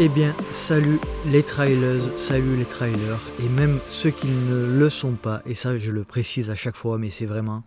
[0.00, 5.12] Eh bien, salut les trailers, salut les trailers, et même ceux qui ne le sont
[5.12, 7.62] pas, et ça je le précise à chaque fois, mais c'est vraiment,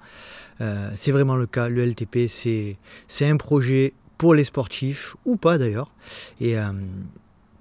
[0.59, 1.69] euh, vraiment le cas.
[1.69, 2.77] Le LTP, c'est,
[3.21, 5.89] un projet pour les sportifs, ou pas d'ailleurs.
[6.41, 6.65] Et euh,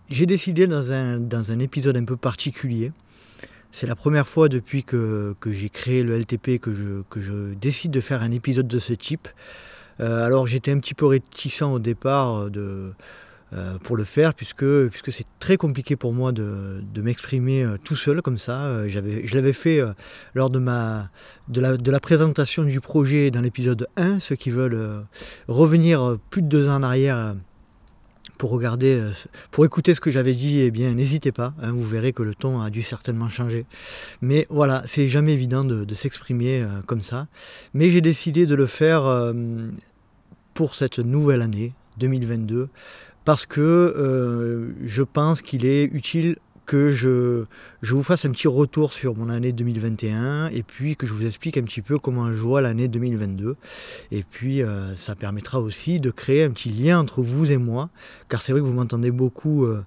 [0.08, 2.90] j'ai décidé dans un, dans un épisode un peu particulier,
[3.70, 8.20] c'est la première fois depuis que, j'ai créé le LTP que je, décide de faire
[8.20, 9.28] un épisode de ce type.
[10.00, 12.92] Euh, alors j'étais un petit peu réticent au départ de
[13.84, 18.20] pour le faire, puisque, puisque c'est très compliqué pour moi de, m'exprimer euh, tout seul
[18.20, 18.64] comme ça.
[18.64, 19.80] Euh, je l'avais fait
[20.34, 21.10] lors de, ma,
[21.48, 24.18] de, la, de la présentation du projet dans l'épisode 1.
[24.18, 25.06] Ceux qui veulent
[25.46, 27.36] revenir plus de deux ans en arrière
[28.38, 29.00] pour regarder,
[29.52, 32.34] pour écouter ce que j'avais dit, eh bien n'hésitez pas, hein, vous verrez que le
[32.34, 33.64] ton a dû certainement changer.
[34.20, 37.28] Mais voilà, c'est jamais évident de, de s'exprimer comme ça.
[37.72, 39.32] Mais j'ai décidé de le faire
[40.52, 42.68] pour cette nouvelle année 2022
[43.26, 47.44] parce que euh, je pense qu'il est utile que je,
[47.82, 51.26] je, vous fasse un petit retour sur mon année 2021 et puis que je vous
[51.26, 53.56] explique un petit peu comment je vois l'année 2022.
[54.12, 57.90] Et puis euh, ça permettra aussi de créer un petit lien entre vous et moi,
[58.28, 59.82] car c'est vrai que vous m'entendez beaucoup euh,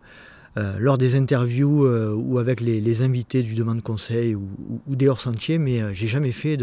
[0.77, 4.49] lors des interviews ou avec les, invités du demande conseil ou,
[4.89, 6.57] des hors-sentiers, mais j'ai jamais fait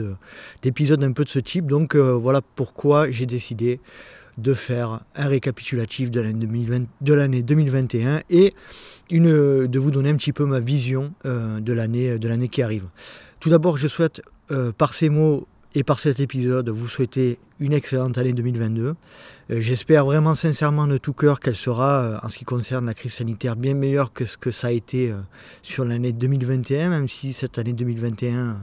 [0.63, 1.67] d'épisode un peu de ce type.
[1.67, 3.81] Donc voilà pourquoi j'ai décidé
[4.39, 8.53] de faire un récapitulatif de l'année 2021 et
[9.11, 12.87] de vous donner un petit peu ma vision euh, de l'année qui arrive.
[13.41, 17.73] Tout d'abord, je souhaite euh, par ces mots et par cet épisode vous souhaiter une
[17.73, 18.95] excellente année 2022.
[19.51, 22.95] Euh, j'espère vraiment sincèrement de tout cœur qu'elle sera, euh, en ce qui concerne la
[22.95, 25.17] crise sanitaire, bien meilleure que ce que ça a été euh,
[25.63, 28.57] sur l'année 2021, même si cette année 2021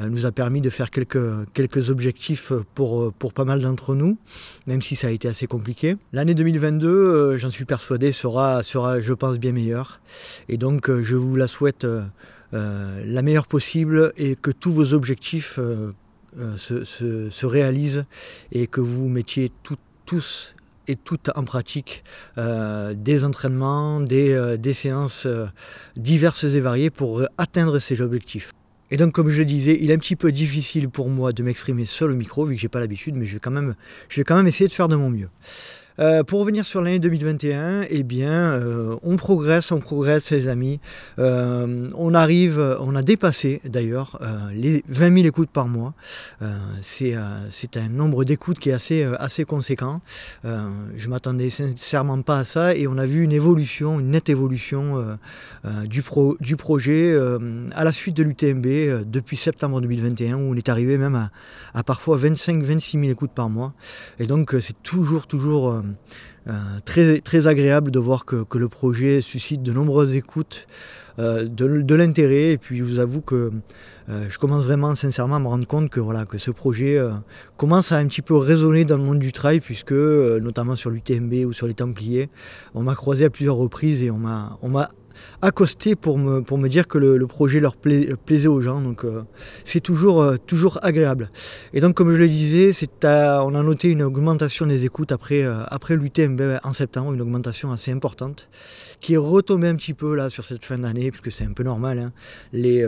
[0.00, 1.18] nous a permis de faire quelques,
[1.52, 4.18] quelques objectifs pour, pour pas mal d'entre nous,
[4.66, 5.96] même si ça a été assez compliqué.
[6.12, 10.00] L'année 2022, j'en suis persuadé, sera, sera, je pense, bien meilleure.
[10.48, 11.86] Et donc, je vous la souhaite
[12.52, 15.58] la meilleure possible et que tous vos objectifs
[16.56, 18.04] se, se, réalisent
[18.52, 20.54] et que vous mettiez tout, tous
[20.88, 22.04] et toutes en pratique
[22.38, 25.46] euh, des entraînements, des, euh, séances euh,
[25.96, 28.52] diverses et variées pour atteindre ces objectifs.
[28.90, 31.42] Et donc, comme je le disais, il est un petit peu difficile pour moi de
[31.42, 33.50] m'exprimer seul au micro, vu que j'ai pas l'habitude, mais je vais quand
[34.36, 35.28] même essayer de faire de mon mieux.
[35.98, 40.80] Euh, pour revenir sur l'année 2021, eh bien, euh, on progresse, on progresse, les amis.
[41.18, 44.20] Euh, on arrive, on a dépassé d'ailleurs
[44.52, 45.94] les 20 000 écoutes par mois.
[46.80, 50.00] c'est un nombre d'écoutes qui est assez, assez conséquent.
[50.44, 55.18] je m'attendais sincèrement pas à ça et on a vu une évolution, une nette évolution
[55.84, 56.02] du,
[56.40, 57.18] du projet
[57.74, 61.30] à la suite de l'UTMB depuis septembre 2021 où on est arrivé même à,
[61.74, 63.72] à parfois 25-26 000 écoutes par mois.
[64.18, 65.82] Et donc c'est toujours, toujours
[66.84, 70.66] très, très agréable de voir que, le projet suscite de nombreuses écoutes,
[71.18, 72.52] euh, de, l'intérêt.
[72.52, 73.50] Et puis je vous avoue que
[74.08, 77.00] euh, je commence vraiment sincèrement à me rendre compte que, voilà, que ce projet
[77.56, 81.46] commence à un petit peu résonner dans le monde du trail, puisque notamment sur l'UTMB
[81.46, 82.28] ou sur les Templiers,
[82.74, 84.58] on m'a croisé à plusieurs reprises et on m'a
[85.42, 88.82] accosté pour me, dire que le, projet leur plaisait aux gens.
[89.04, 89.22] Euh,
[89.64, 91.30] c'est toujours, euh, toujours agréable.
[91.72, 92.70] Et donc comme je le disais,
[93.04, 97.72] on a noté une augmentation des écoutes après, euh, après l'UTMB en septembre, une augmentation
[97.72, 98.48] assez importante
[99.00, 101.62] qui est retombée un petit peu là sur cette fin d'année, puisque c'est un peu
[101.62, 101.98] normal.
[101.98, 102.12] Hein.
[102.52, 102.86] Les,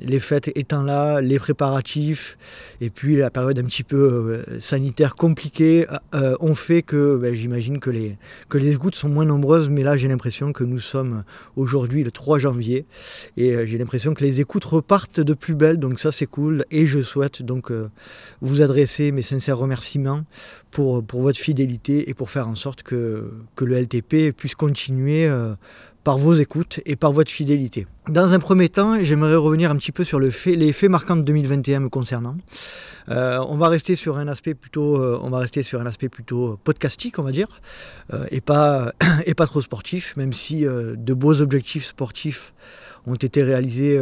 [0.00, 2.36] les fêtes étant là, les préparatifs,
[2.80, 7.90] et puis la période un petit peu sanitaire compliquée ont fait que ben, j'imagine que
[7.90, 8.16] les,
[8.48, 11.24] que les écoutes sont moins nombreuses, mais là j'ai l'impression que nous sommes
[11.56, 12.86] aujourd'hui le 3 janvier.
[13.36, 16.64] Et euh, j'ai l'impression que les écoutes repartent de plus belle, donc ça c'est cool.
[16.70, 17.88] Et je souhaite donc euh,
[18.40, 20.24] vous adresser mes sincères remerciements
[20.70, 25.54] pour, votre fidélité et pour faire en sorte que, le LTP puisse continuer euh,
[26.04, 27.86] par vos écoutes et par votre fidélité.
[28.08, 31.80] Dans un premier temps, j'aimerais revenir un petit peu sur les faits marquants de 2021
[31.80, 32.36] me concernant.
[33.08, 36.08] Euh, on va rester sur un aspect plutôt, euh, on va rester sur un aspect
[36.08, 37.60] plutôt podcastique, on va dire,
[38.30, 38.92] et pas
[39.26, 42.52] et pas trop sportif, même si de beaux objectifs sportifs
[43.06, 44.00] ont été réalisés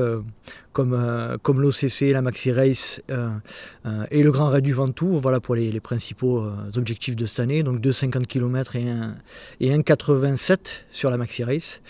[0.72, 3.00] comme, comme l'OCC, la Maxi Race
[4.10, 6.44] et le Grand Raid du Ventoux, voilà pour les, principaux
[6.76, 9.06] objectifs de cette année, donc 2,50 km et 1,87
[9.60, 10.58] et 1,87
[10.90, 11.80] sur la Maxi Race.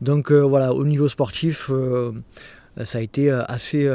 [0.00, 1.70] Donc voilà, au niveau sportif,
[2.84, 3.90] ça a été assez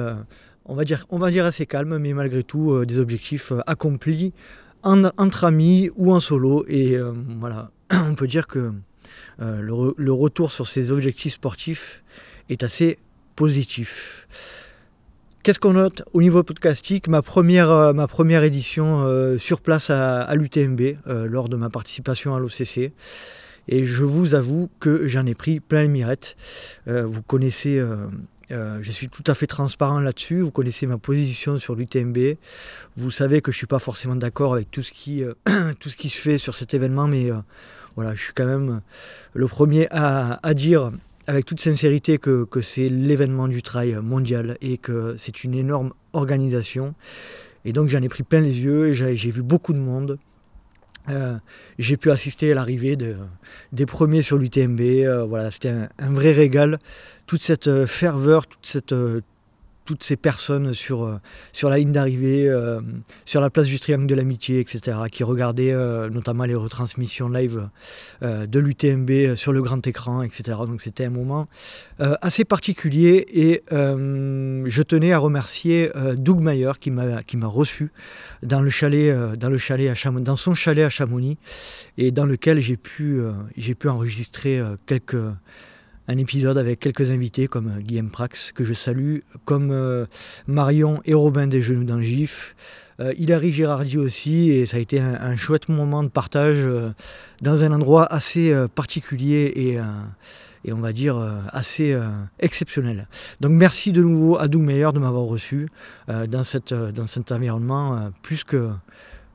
[0.65, 3.59] on va dire, on va dire assez calme, mais malgré tout euh, des objectifs euh,
[3.67, 4.33] accomplis
[4.83, 6.65] entre amis ou en solo.
[6.67, 8.71] Et euh, voilà, on peut dire que
[9.39, 12.03] le, retour sur ces objectifs sportifs
[12.49, 12.99] est assez
[13.35, 14.27] positif.
[15.43, 17.07] Qu'est-ce qu'on note au niveau podcastique?
[17.07, 22.93] Ma première, ma première édition sur place à, l'UTMB lors de ma participation à l'OCC.
[23.67, 26.37] Et je vous avoue que j'en ai pris plein les mirettes.
[26.87, 27.81] vous connaissez
[28.51, 30.41] euh, je suis tout à fait transparent là-dessus.
[30.41, 32.35] Vous connaissez ma position sur l'UTMB.
[32.97, 35.33] Vous savez que je ne suis pas forcément d'accord avec tout ce, qui, euh,
[35.79, 37.37] tout ce qui se fait sur cet événement, mais euh,
[37.95, 38.81] voilà, je suis quand même
[39.33, 40.91] le premier à, dire
[41.27, 46.93] avec toute sincérité que, c'est l'événement du trail mondial et que c'est une énorme organisation.
[47.65, 50.19] Et donc j'en ai pris plein les yeux, j'ai vu beaucoup de monde.
[51.79, 53.15] j'ai pu assister à l'arrivée de,
[53.71, 54.81] des premiers sur l'UTMB.
[55.27, 56.79] voilà, c'était un, vrai régal
[57.25, 59.21] toute cette euh, ferveur, toute cette, euh,
[59.85, 61.19] toutes ces personnes sur, euh,
[61.51, 62.49] sur la ligne d'arrivée,
[63.25, 65.73] sur la place du Triangle de l'Amitié, etc., qui regardaient
[66.09, 67.67] notamment les retransmissions live
[68.21, 70.57] de l'UTMB sur le grand écran, etc.
[70.67, 71.47] Donc c'était un moment
[71.99, 77.91] assez particulier et je tenais à remercier Doug Mayer qui m'a qui m'a reçu
[78.41, 81.37] dans le chalet dans le chalet à dans son chalet à Chamonix
[81.97, 83.21] et dans lequel j'ai pu
[83.57, 85.17] j'ai pu enregistrer quelques
[86.07, 90.05] un épisode avec quelques invités comme euh, Guillaume Prax, que je salue, comme euh,
[90.47, 92.55] Marion et Robin des Genoux dans GIF.
[92.99, 96.63] Euh, Hilary Gérardi aussi, et ça a été un, chouette moment de partage
[97.41, 99.79] dans un endroit assez particulier et,
[100.63, 101.17] et, on va dire
[101.51, 101.97] assez
[102.39, 103.07] exceptionnel.
[103.41, 105.69] Donc merci de nouveau à Doug Meyer de m'avoir reçu
[106.07, 108.69] dans, cette, dans cet environnement plus, que,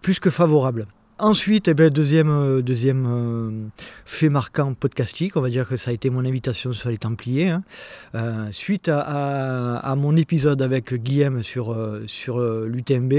[0.02, 0.86] plus que favorable.
[1.20, 3.50] Ensuite, eh ben, deuxième, euh, euh,
[4.04, 7.48] fait marquant podcastique, on va dire que ça a été mon invitation sur les Templiers.
[7.48, 7.64] Hein.
[8.14, 11.76] Euh, suite à, mon épisode avec Guillaume sur,
[12.06, 13.12] sur l'UTMB,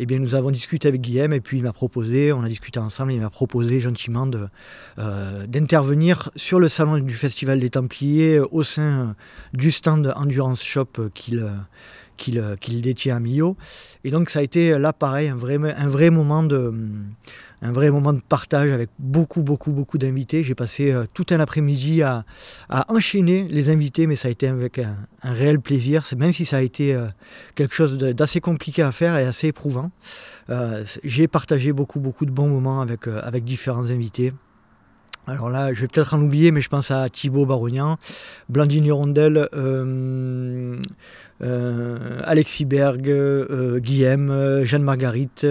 [0.00, 3.12] eh nous avons discuté avec Guillaume et puis il m'a proposé, on a discuté ensemble,
[3.12, 4.28] il m'a proposé gentiment
[4.96, 9.14] d'intervenir sur le salon du Festival des Templiers au sein
[9.52, 11.48] du stand Endurance Shop qu'il
[12.18, 13.56] qu'il détient à Millau.
[14.04, 16.42] Et donc ça a été là pareil, un vrai, un vrai moment
[18.12, 20.44] de partage avec beaucoup, beaucoup, beaucoup d'invités.
[20.44, 22.24] J'ai passé euh, tout un après-midi à,
[22.88, 26.60] enchaîner les invités, mais ça a été avec un, réel plaisir, même si ça a
[26.60, 27.06] été euh,
[27.54, 29.90] quelque chose d'assez compliqué à faire et assez éprouvant.
[30.50, 34.32] Euh, j'ai partagé beaucoup, beaucoup de bons moments avec différents invités.
[35.28, 37.98] Alors là, je vais peut-être en oublier, mais je pense à Thibaut Barognan,
[38.48, 39.48] Blandine Hirondelle,
[41.42, 45.46] euh, Alexis Berg, euh, Guillaume, euh, Jeanne Marguerite,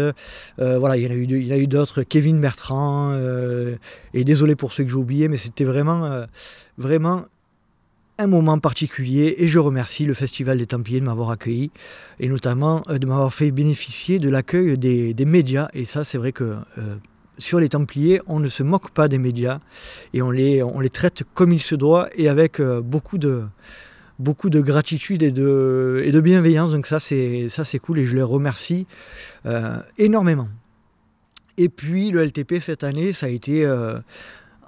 [0.58, 3.18] voilà, il y en a eu, d'autres, Kevin Bertrand,
[4.14, 6.26] et désolé pour ceux que j'ai oubliés, mais c'était vraiment,
[6.78, 7.26] vraiment
[8.20, 11.70] un moment particulier et je remercie le Festival des Templiers de m'avoir accueilli
[12.20, 16.56] et notamment de m'avoir fait bénéficier de l'accueil des, médias et ça c'est vrai que
[17.38, 19.60] sur les Templiers on ne se moque pas des médias
[20.14, 23.44] et on les, traite comme il se doit et avec beaucoup de,
[24.20, 26.72] beaucoup de gratitude et de, et de bienveillance.
[26.72, 28.88] Donc ça c'est, ça, c'est cool et je les remercie
[29.46, 30.48] euh, énormément.
[31.58, 34.00] Et puis le LTP cette année, ça a été euh,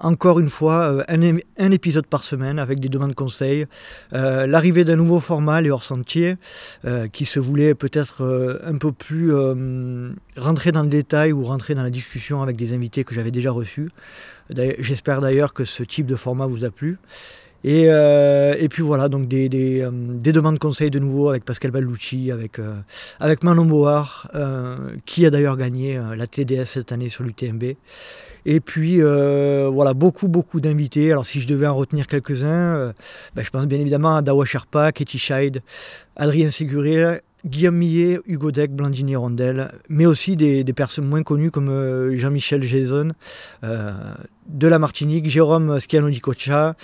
[0.00, 3.66] encore une fois euh, un, épisode par semaine avec des demandes de conseils.
[4.12, 6.36] L'arrivée d'un nouveau format, les hors sentiers,
[7.12, 9.32] qui se voulait peut-être un peu plus
[10.36, 13.50] rentrer dans le détail ou rentrer dans la discussion avec des invités que j'avais déjà
[13.50, 13.90] reçus.
[14.78, 16.98] J'espère d'ailleurs que ce type de format vous a plu.
[17.66, 19.48] Euh, et, puis voilà, donc des,
[19.82, 22.74] euh, des, demandes de conseils de nouveau avec Pascal Ballucci, avec, euh,
[23.18, 24.28] avec Manon Board,
[25.04, 27.74] qui a d'ailleurs gagné la TDS cette année sur l'UTMB.
[28.46, 31.12] Et puis voilà, beaucoup, beaucoup d'invités.
[31.12, 32.92] Alors si je devais en retenir quelques-uns,
[33.34, 35.62] ben, je pense bien évidemment à Dawa Sherpa, Katie Scheid,
[36.16, 41.68] Adrien Séguré, Guillaume Millet, Hugo Deck, Blandini Rondel, mais aussi des, personnes moins connues comme
[41.68, 43.12] euh, Jean-Michel Jason
[43.64, 43.92] euh,
[44.48, 46.74] de la Martinique, Jérôme Schiano di Cocha.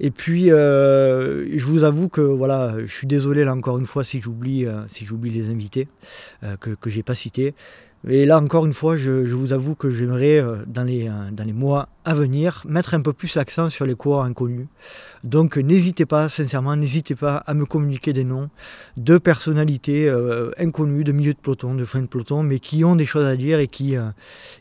[0.00, 4.04] Et puis, euh, je vous avoue que voilà, je suis désolé là encore une fois
[4.04, 5.88] si j'oublie si les invités
[6.60, 7.54] que, que j'ai pas cités.
[8.06, 11.44] Et là, encore une fois, je, vous avoue que j'aimerais, euh, dans, les, euh, dans
[11.44, 14.66] les mois à venir, mettre un peu plus l'accent sur les coureurs inconnus.
[15.22, 18.50] Donc, n'hésitez pas, sincèrement, n'hésitez pas à me communiquer des noms
[18.98, 22.94] de personnalités euh, inconnues, de milieu de peloton, de fin de peloton, mais qui ont
[22.94, 23.96] des choses à dire et qui,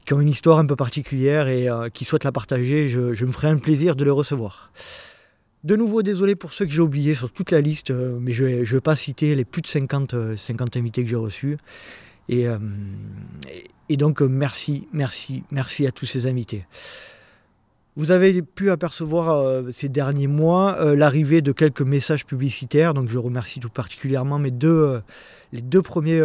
[0.05, 2.87] qui ont une histoire un peu particulière et qui souhaitent la partager.
[2.87, 4.71] Je, me ferai un plaisir de les recevoir.
[5.65, 8.63] De nouveau, désolé pour ceux que j'ai oubliés sur toute la liste, mais je ne
[8.63, 11.57] vais, pas citer les plus de 50, 50 invités que j'ai reçus.
[12.31, 12.57] Euh,
[13.89, 16.65] et, donc, euh, merci, merci, merci à tous ces invités.
[17.95, 23.19] Vous avez pu apercevoir euh, ces derniers mois l'arrivée de quelques messages publicitaires, donc je
[23.19, 25.01] remercie tout particulièrement mes deux,
[25.51, 26.19] les, deux premiers,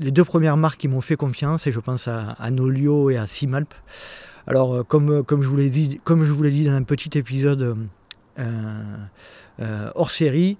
[0.00, 3.26] les deux premières marques qui m'ont fait confiance, et je pense à, Nolio et à
[3.26, 3.72] Simalp.
[4.46, 7.16] Alors, comme, comme, je vous l'ai dit, comme je vous l'ai dit dans un petit
[7.16, 7.74] épisode
[9.94, 10.58] hors série,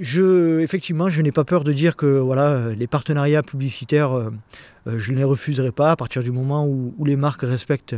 [0.00, 4.30] je, effectivement, je n'ai pas peur de dire que voilà, les partenariats publicitaires euh,
[4.86, 7.96] je ne les refuserai pas à partir du moment où, les marques respectent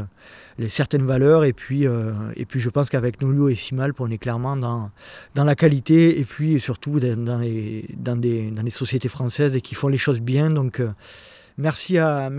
[0.58, 1.44] les certaines valeurs.
[1.44, 4.90] Et puis, et puis je pense qu'avec Nolio et Simal, on est clairement dans,
[5.34, 9.60] dans la qualité et puis surtout dans, les, dans, des, dans des sociétés françaises et
[9.60, 10.50] qui font les choses bien.
[10.50, 10.82] Donc
[11.60, 12.30] Merci à,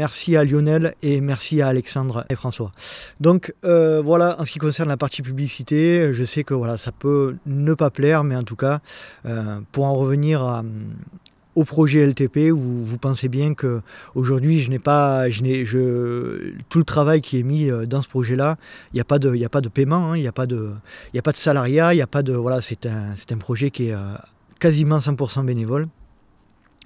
[0.44, 2.72] Lionel et merci à Alexandre et François.
[3.20, 6.92] Donc euh, voilà, en ce qui concerne la partie publicité, je sais que voilà, ça
[6.92, 8.80] peut ne pas plaire, mais en tout cas,
[9.28, 10.64] euh, pour en revenir
[11.54, 13.82] au projet LTP, vous, pensez bien que
[14.16, 15.66] aujourd'hui, je n'ai pas, je n'ai,
[16.70, 18.58] tout le travail qui est mis euh, dans ce projet-là,
[18.92, 20.48] il n'y a pas de, il a pas de paiement, hein, il n'y a pas
[20.48, 20.72] de,
[21.14, 23.70] il a pas de salariat, il a pas de, voilà, c'est un, c'est un projet
[23.70, 23.96] qui est
[24.60, 25.88] quasiment 100% bénévole.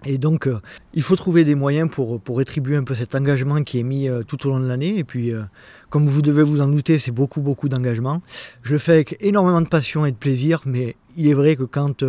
[0.03, 0.59] Et donc, euh,
[0.93, 4.09] il faut trouver des moyens pour, pour rétribuer un peu cet engagement qui est mis
[4.09, 4.97] euh, tout au long de l'année.
[4.97, 5.41] Et puis, euh,
[5.89, 8.21] comme vous devez vous en douter, c'est beaucoup, beaucoup d'engagement.
[8.61, 11.63] Je le fais avec énormément de passion et de plaisir, mais il est vrai que
[11.63, 12.03] quand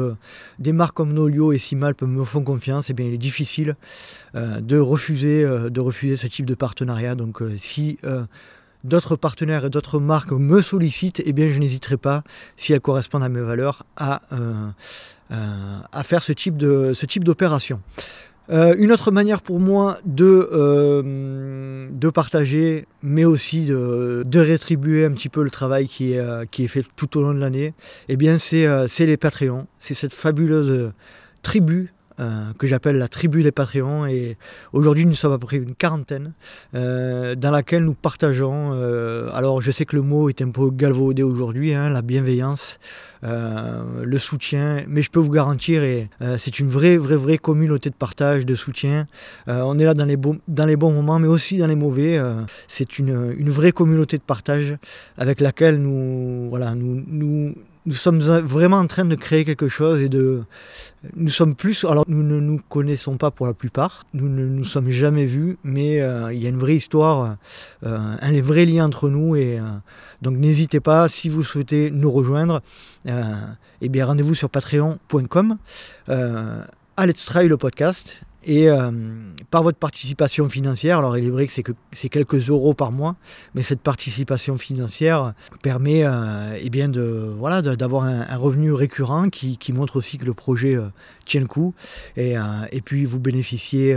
[0.58, 3.76] des marques comme Nolio et Simalp me font confiance, eh bien, il est difficile
[4.34, 7.14] de, refuser, de refuser ce type de partenariat.
[7.14, 8.00] Donc, si
[8.82, 12.24] d'autres partenaires et d'autres marques me sollicitent, eh bien, je n'hésiterai pas,
[12.56, 14.22] si elles correspondent à mes valeurs, à
[15.30, 17.80] à faire ce type d'opération.
[18.48, 25.04] Euh, une autre manière pour moi de, euh, de partager, mais aussi de, de, rétribuer
[25.04, 27.74] un petit peu le travail qui est, qui est fait tout au long de l'année,
[28.08, 29.66] eh c'est les Patreons.
[29.78, 30.92] C'est cette fabuleuse
[31.42, 34.06] tribu euh, que j'appelle la tribu des Patreons.
[34.06, 34.38] Et
[34.72, 36.32] aujourd'hui, nous sommes à peu près une quarantaine,
[36.74, 38.70] euh, dans laquelle nous partageons.
[38.72, 42.78] Euh, alors, je sais que le mot est un peu galvaudé aujourd'hui, hein, la bienveillance.
[43.22, 45.82] le soutien, mais je peux vous garantir,
[46.38, 49.08] c'est une vraie, vraie, vraie communauté de partage, de soutien.
[49.48, 52.20] on est là dans les, dans les bons moments, mais aussi dans les mauvais.
[52.68, 54.76] c'est une, une, vraie communauté de partage
[55.18, 57.54] avec laquelle nous, voilà, nous, nous
[57.86, 60.42] nous sommes vraiment en train de créer quelque chose et de.
[61.14, 61.84] Nous sommes plus.
[61.84, 64.04] Alors, nous ne nous connaissons pas pour la plupart.
[64.12, 67.36] Nous ne nous sommes jamais vus, mais euh, il y a une vraie histoire,
[67.84, 69.36] euh, un vrai lien entre nous.
[69.36, 69.62] Et euh,
[70.20, 72.60] donc, n'hésitez pas, si vous souhaitez nous rejoindre,
[73.06, 75.56] eh bien, rendez-vous sur patreon.com.
[76.98, 78.92] Let's Try le podcast et euh,
[79.50, 81.72] par votre participation financière, alors il est vrai que c'est, que
[82.08, 83.16] quelques euros par mois,
[83.56, 89.96] mais cette participation financière permet euh, eh de, voilà, d'avoir un, revenu récurrent qui, montre
[89.96, 90.86] aussi que le projet euh,
[91.26, 91.74] tient le coup.
[92.16, 92.34] Et,
[92.72, 93.96] et puis vous bénéficiez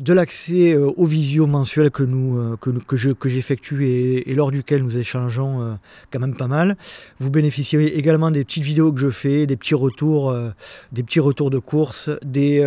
[0.00, 4.82] de l'accès aux visios mensuels que, nous, que, que, je, que j'effectue et, lors duquel
[4.82, 5.78] nous échangeons
[6.10, 6.76] quand même pas mal.
[7.20, 10.34] Vous bénéficiez également des petites vidéos que je fais, des petits retours,
[10.92, 12.60] des petits retours de course, des,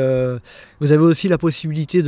[0.80, 2.04] vous avez aussi la possibilité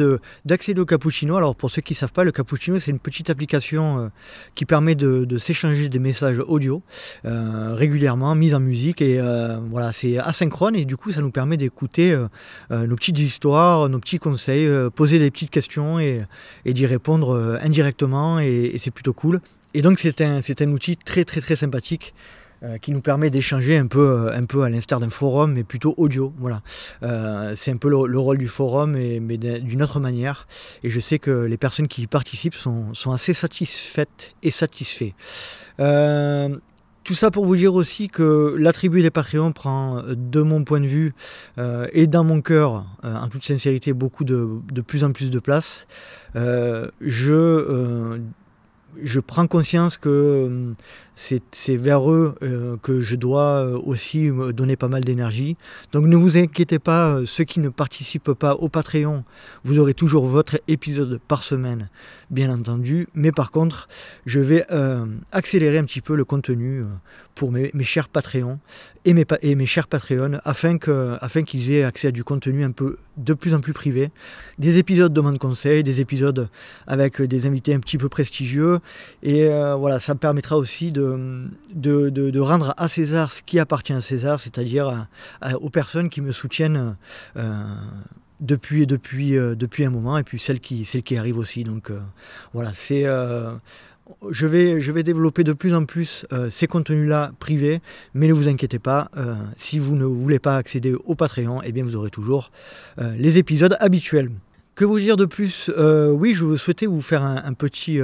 [0.45, 1.35] d'accéder au cappuccino.
[1.37, 4.07] Alors pour ceux qui ne savent pas, le cappuccino c'est une petite application euh,
[4.55, 6.81] qui permet de, s'échanger des messages audio
[7.25, 11.31] euh, régulièrement, mise en musique et euh, voilà c'est asynchrone et du coup ça nous
[11.31, 16.25] permet d'écouter nos petites histoires, nos petits conseils, poser des petites questions et,
[16.65, 19.41] d'y répondre indirectement et, et c'est plutôt cool.
[19.73, 22.13] Et donc c'est un, un outil très très très sympathique
[22.61, 25.63] euh, qui nous permet d'échanger un peu, euh, un peu à l'instar d'un forum, mais
[25.63, 26.33] plutôt audio.
[26.39, 26.61] Voilà.
[27.03, 30.45] Euh, c'est un peu le, rôle du forum, mais d'une autre manière.
[30.83, 35.13] Et je sais que les personnes qui y participent sont, sont assez satisfaites et satisfaits.
[37.03, 40.79] Tout ça pour vous dire aussi que la tribu des Patreons prend, de mon point
[40.79, 41.13] de vue
[41.91, 45.87] et dans mon cœur, en toute sincérité, beaucoup de, plus en plus de place.
[46.35, 48.19] je
[49.25, 50.75] prends conscience que
[51.51, 55.57] c'est vers eux euh, que je dois euh, aussi donner pas mal d'énergie.
[55.91, 59.25] Donc ne vous inquiétez pas, euh, ceux qui ne participent pas au Patreon,
[59.65, 61.89] vous aurez toujours votre épisode par semaine,
[62.29, 63.09] bien entendu.
[63.13, 63.89] Mais par contre,
[64.25, 64.65] je vais
[65.31, 66.83] accélérer un petit peu le contenu
[67.35, 68.59] pour mes, chers Patreons
[69.05, 72.97] et mes, et mes chers Patreons afin qu'ils aient accès à du contenu un peu
[73.17, 74.11] de plus en plus privé.
[74.57, 76.49] Des épisodes de demande conseil, des épisodes
[76.87, 78.79] avec des invités un petit peu prestigieux.
[79.23, 79.47] Et
[79.77, 81.08] voilà, ça me permettra aussi de
[81.73, 85.07] de, rendre à César ce qui appartient à César, c'est-à-dire
[85.61, 86.95] aux personnes qui me soutiennent
[87.37, 87.63] euh,
[88.39, 91.65] depuis, depuis, euh, depuis un moment, et puis celles qui, celles arrivent aussi.
[91.67, 91.99] Euh,
[92.53, 93.05] voilà, c'est
[94.31, 97.79] je vais, je vais développer de plus en plus ces contenus-là privés,
[98.15, 99.11] mais ne vous inquiétez pas,
[99.55, 102.51] si vous ne voulez pas accéder au Patreon, eh bien vous aurez toujours
[102.97, 104.31] les épisodes habituels.
[104.73, 105.69] Que vous dire de plus?
[105.77, 107.99] Oui, je souhaitais vous faire un petit,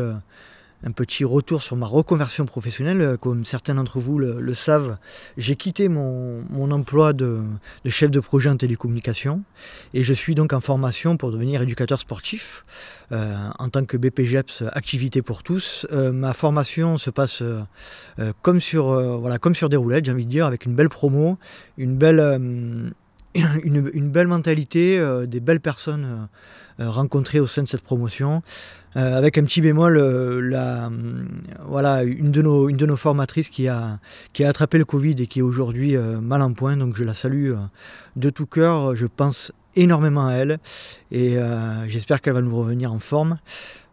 [0.86, 3.02] un petit retour sur ma reconversion professionnelle.
[3.02, 4.98] Euh, comme certains d'entre vous le, savent,
[5.36, 7.42] j'ai quitté mon, emploi de,
[7.88, 9.44] chef de projet en télécommunication
[9.94, 12.66] et je suis donc en formation pour devenir éducateur sportif
[13.12, 15.86] euh, en tant que BPGEPS Activité pour tous.
[15.92, 17.44] Euh, ma formation se passe
[18.42, 18.86] comme, sur,
[19.20, 21.38] voilà, comme sur des roulettes, j'ai envie de dire, avec une belle promo,
[21.78, 22.92] une belle
[23.64, 26.28] une, belle mentalité, des belles personnes
[26.80, 28.42] rencontrées au sein de cette promotion.
[28.96, 29.98] avec un petit bémol,
[30.50, 30.90] la,
[31.66, 34.00] voilà, une de, nos, une de nos formatrices qui a,
[34.34, 37.14] qui a attrapé le Covid et qui est aujourd'hui mal en point, donc je la
[37.14, 37.54] salue
[38.16, 38.96] de tout cœur.
[38.96, 40.60] Je pense énormément à elle
[41.12, 41.38] et
[41.88, 43.38] j'espère qu'elle va nous revenir en forme.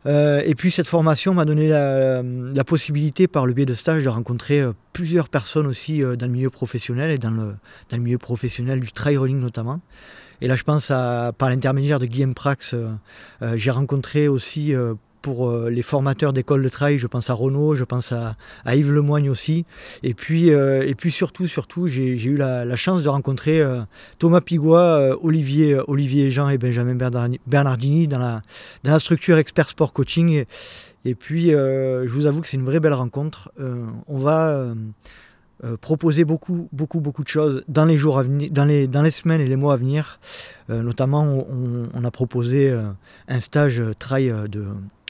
[0.07, 4.09] Euh, et puis cette formation m'a donné la, possibilité par le biais de stage de
[4.09, 7.55] rencontrer euh, plusieurs personnes aussi euh, dans le milieu professionnel et dans le,
[7.91, 9.81] dans le milieu professionnel du trail running notamment.
[10.43, 12.75] Et là je pense à, par l'intermédiaire de Guillaume Prax,
[13.55, 14.75] j'ai rencontré aussi
[15.23, 18.93] pour euh, les formateurs d'école de trail, je pense à Renault, je pense à, Yves
[18.93, 19.65] Lemoigne aussi.
[20.03, 23.81] Et puis, euh, et puis surtout, surtout j'ai eu la, chance de rencontrer euh,
[24.19, 26.97] Thomas Pigua, Olivier, Olivier Jean et Benjamin
[27.47, 28.43] Bernardini dans la,
[28.83, 30.45] dans la structure Expert Sport Coaching.
[31.05, 33.51] Et, puis, je vous avoue que c'est une vraie belle rencontre.
[34.07, 34.75] on va
[35.81, 39.11] proposer beaucoup, beaucoup, beaucoup de choses dans les jours à venir, dans les, dans les
[39.11, 40.19] semaines et les mois à venir.
[40.69, 42.73] notamment, on, on, a proposé
[43.29, 44.67] un stage trail de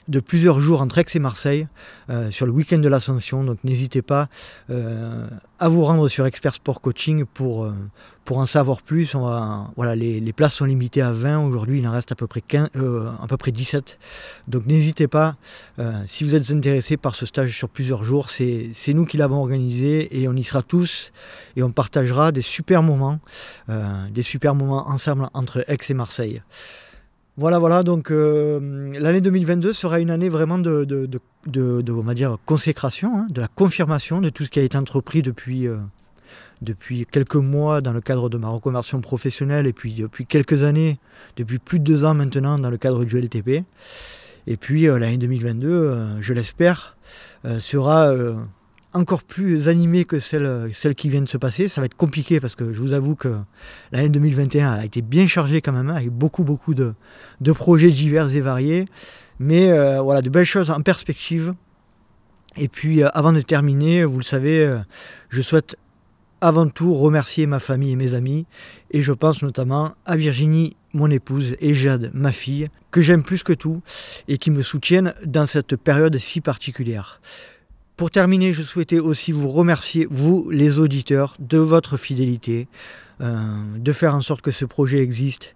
[0.07, 1.67] de plusieurs jours entre Aix et Marseille
[2.09, 3.43] euh, sur le week-end de l'Ascension.
[3.43, 4.27] Donc n'hésitez pas
[4.69, 5.27] euh,
[5.59, 7.73] à vous rendre sur Expert Sport Coaching pour, euh,
[8.29, 9.15] en savoir plus.
[9.75, 11.45] Voilà, les, places sont limitées à 20.
[11.45, 13.97] Aujourd'hui, il en reste à peu près, 15, à peu près 17.
[14.47, 15.35] Donc n'hésitez pas,
[16.07, 20.19] si vous êtes intéressé par ce stage sur plusieurs jours, c'est nous qui l'avons organisé
[20.19, 21.11] et on y sera tous
[21.55, 23.19] et on partagera des super moments,
[24.09, 26.41] des super moments ensemble entre Aix et Marseille.
[27.35, 33.17] Voilà, voilà, donc euh, l'année 2022 sera une année vraiment de, de, va dire, consécration,
[33.17, 35.77] hein, de la confirmation de tout ce qui a été entrepris depuis, euh,
[36.61, 40.99] depuis quelques mois dans le cadre de ma reconversion professionnelle et puis depuis quelques années,
[41.35, 43.63] depuis plus de deux ans maintenant dans le cadre du LTP.
[44.45, 46.97] Et puis euh, l'année 2022, je l'espère,
[47.57, 48.13] sera
[48.93, 51.67] encore plus animée que celle, qui vient de se passer.
[51.67, 53.35] Ça va être compliqué parce que je vous avoue que
[53.91, 56.93] l'année 2021 a été bien chargée quand même, hein, avec beaucoup, beaucoup de,
[57.53, 58.85] projets divers et variés.
[59.39, 61.53] Mais euh, voilà, de belles choses en perspective.
[62.55, 64.77] Et puis euh, avant de terminer, vous le savez, euh,
[65.29, 65.75] je souhaite
[66.39, 68.45] avant tout remercier ma famille et mes amis.
[68.91, 73.43] Et je pense notamment à Virginie, mon épouse, et Jade, ma fille, que j'aime plus
[73.43, 73.81] que tout
[74.27, 77.21] et qui me soutiennent dans cette période si particulière.
[77.95, 82.67] Pour terminer, je souhaitais aussi vous remercier, vous les auditeurs, de votre fidélité,
[83.21, 83.35] euh,
[83.77, 85.53] de faire en sorte que ce projet existe.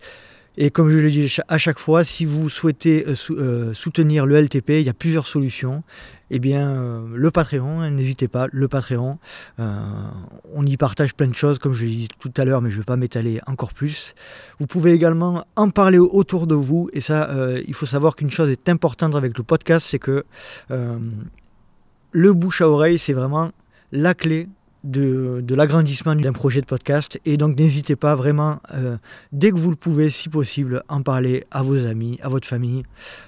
[0.55, 4.39] Et comme je le dis à chaque fois, si vous souhaitez euh, euh, soutenir le
[4.39, 5.83] LTP, il y a plusieurs solutions.
[6.29, 9.17] Eh bien, le Patreon, n'hésitez pas, le Patreon.
[9.57, 12.75] on y partage plein de choses, comme je l'ai dit tout à l'heure, mais je
[12.75, 14.13] ne vais pas m'étaler encore plus.
[14.59, 16.89] Vous pouvez également en parler autour de vous.
[16.91, 17.33] Et ça,
[17.65, 20.25] il faut savoir qu'une chose est importante avec le podcast, c'est que
[22.17, 23.51] le bouche à oreille, c'est vraiment
[23.91, 24.49] la clé
[24.83, 27.19] de, l'agrandissement d'un projet de podcast.
[27.25, 28.97] Et donc n'hésitez pas vraiment, euh,
[29.31, 32.83] dès que vous le pouvez, si possible, en parler à vos amis, à votre famille.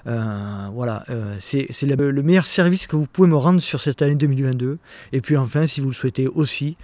[0.07, 4.01] Euh, voilà, euh, c'est le, le, meilleur service que vous pouvez me rendre sur cette
[4.01, 4.77] année 2022.
[5.13, 6.77] Et puis enfin, si vous le souhaitez aussi,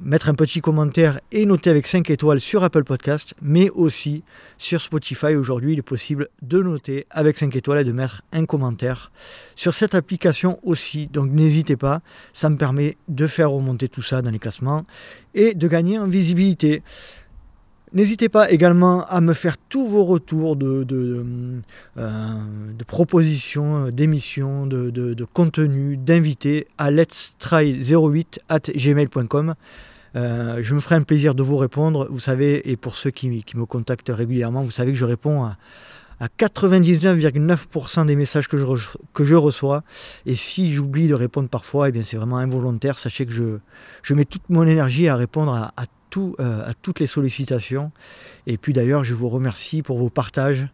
[0.00, 4.22] mettre un petit commentaire et noter avec 5 étoiles sur Apple Podcast, mais aussi
[4.58, 5.34] sur Spotify.
[5.34, 9.10] Aujourd'hui, il est possible de noter avec 5 étoiles et de mettre un commentaire
[9.56, 11.08] sur cette application aussi.
[11.08, 12.02] Donc n'hésitez pas,
[12.32, 14.84] ça me permet de faire tout ça dans les classements
[15.34, 16.82] et de gagner en visibilité.
[17.92, 21.24] N'hésitez pas également à me faire tous vos retours de, de,
[21.98, 22.32] euh,
[22.86, 29.54] propositions, d'émissions, de, de, contenu, d'invités à let's try 08 at gmail.com.
[30.16, 32.06] Euh, je me ferai un plaisir de vous répondre.
[32.10, 35.56] Vous savez, et pour ceux qui, me contactent régulièrement, vous savez que je réponds à,
[36.28, 39.82] 99,9% des messages que je, que je reçois.
[40.26, 42.98] Et si j'oublie de répondre parfois, eh bien c'est vraiment involontaire.
[42.98, 43.58] Sachez que je,
[44.02, 45.86] je mets toute mon énergie à répondre à, à
[46.18, 47.92] euh, à toutes les sollicitations.
[48.46, 50.66] Et puis d'ailleurs, je vous remercie pour vos partages.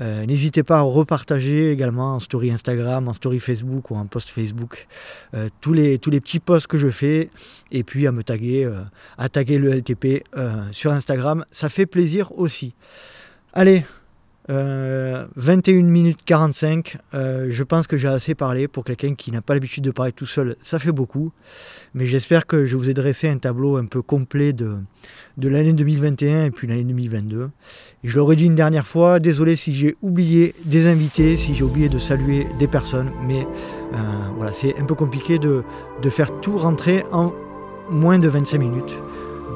[0.00, 4.30] Euh, n'hésitez pas à repartager également en story Instagram, en story Facebook ou en post
[4.30, 4.88] Facebook
[5.34, 7.30] euh, tous, les, tous les petits posts que je fais.
[7.70, 8.68] Et puis à me taguer,
[9.16, 10.24] à taguer le LTP
[10.72, 11.44] sur Instagram.
[11.50, 12.74] Ça fait plaisir aussi.
[13.52, 13.84] Allez,
[14.50, 19.84] 21 minutes 45, je pense que j'ai assez parlé pour quelqu'un qui n'a pas l'habitude
[19.84, 21.32] de parler tout seul, ça fait beaucoup.
[21.94, 24.76] Mais j'espère que je vous ai dressé un tableau un peu complet de,
[25.36, 27.50] de l'année 2021 et puis l'année 2022.
[28.04, 31.64] Et je l'aurais dit une dernière fois, désolé si j'ai oublié des invités, si j'ai
[31.64, 33.46] oublié de saluer des personnes, mais
[33.94, 33.96] euh,
[34.36, 35.64] voilà, c'est un peu compliqué de,
[36.00, 37.32] de, faire tout rentrer en
[37.90, 38.94] moins de 25 minutes.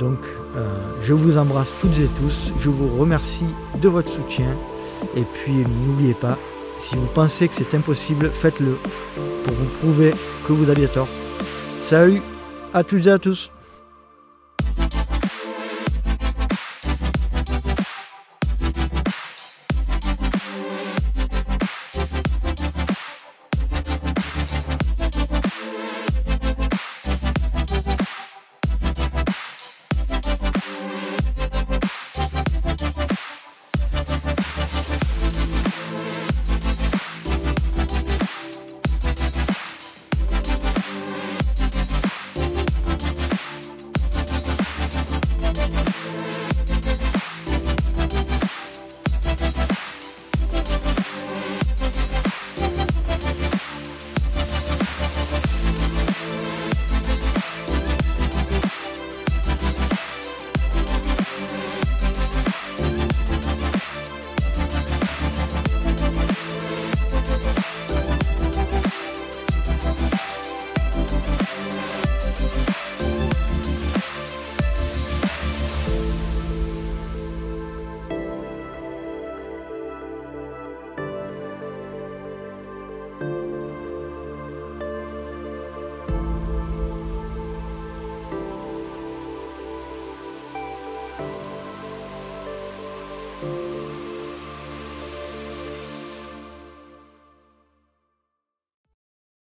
[0.01, 0.19] Donc
[0.57, 0.67] euh,
[1.03, 3.47] je vous embrasse toutes et tous, je vous remercie
[3.81, 4.57] de votre soutien
[5.17, 6.39] et puis n'oubliez pas,
[6.81, 8.77] si vous pensez que c'est impossible, faites-le
[9.45, 10.13] pour vous prouver
[10.47, 11.09] que vous aviez tort.
[11.79, 12.23] Salut
[12.73, 13.51] à toutes et à tous